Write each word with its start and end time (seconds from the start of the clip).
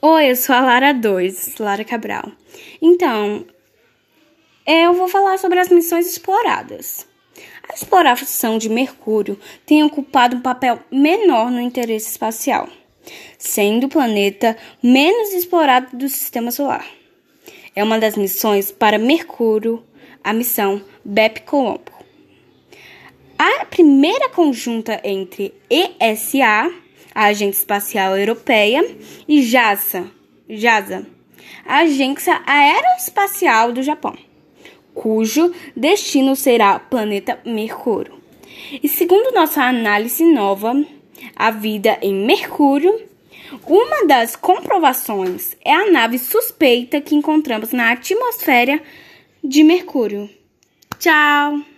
Oi, 0.00 0.30
eu 0.30 0.36
sou 0.36 0.54
a 0.54 0.60
Lara 0.60 0.94
2, 0.94 1.56
Lara 1.58 1.84
Cabral. 1.84 2.30
Então, 2.80 3.44
eu 4.64 4.94
vou 4.94 5.08
falar 5.08 5.38
sobre 5.38 5.58
as 5.58 5.70
missões 5.70 6.06
exploradas. 6.06 7.04
A 7.68 7.74
exploração 7.74 8.58
de 8.58 8.68
Mercúrio 8.68 9.36
tem 9.66 9.82
ocupado 9.82 10.36
um 10.36 10.40
papel 10.40 10.78
menor 10.88 11.50
no 11.50 11.60
interesse 11.60 12.12
espacial, 12.12 12.68
sendo 13.36 13.86
o 13.86 13.88
planeta 13.88 14.56
menos 14.80 15.34
explorado 15.34 15.96
do 15.96 16.08
sistema 16.08 16.52
solar. 16.52 16.86
É 17.74 17.82
uma 17.82 17.98
das 17.98 18.16
missões 18.16 18.70
para 18.70 18.98
Mercúrio, 18.98 19.84
a 20.22 20.32
missão 20.32 20.80
BEP-Colombo. 21.04 21.90
A 23.36 23.64
primeira 23.64 24.28
conjunta 24.28 25.00
entre 25.02 25.52
ESA 25.68 26.72
a 27.14 27.26
Agência 27.26 27.60
Espacial 27.60 28.16
Europeia, 28.16 28.84
e 29.26 29.42
JAXA, 29.42 30.10
JASA, 30.48 31.06
a 31.66 31.78
Agência 31.80 32.40
Aeroespacial 32.46 33.72
do 33.72 33.82
Japão, 33.82 34.16
cujo 34.94 35.52
destino 35.76 36.34
será 36.34 36.76
o 36.76 36.80
planeta 36.80 37.38
Mercúrio. 37.44 38.18
E 38.82 38.88
segundo 38.88 39.34
nossa 39.34 39.62
análise 39.62 40.24
nova, 40.24 40.74
a 41.36 41.50
vida 41.50 41.98
em 42.02 42.14
Mercúrio, 42.14 43.08
uma 43.66 44.06
das 44.06 44.36
comprovações 44.36 45.56
é 45.64 45.72
a 45.72 45.90
nave 45.90 46.18
suspeita 46.18 47.00
que 47.00 47.14
encontramos 47.14 47.72
na 47.72 47.92
atmosfera 47.92 48.80
de 49.42 49.62
Mercúrio. 49.62 50.28
Tchau! 50.98 51.68